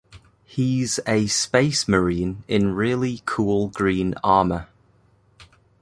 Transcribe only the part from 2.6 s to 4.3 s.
really cool green